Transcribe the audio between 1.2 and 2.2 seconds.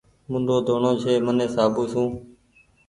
مني صآبو سون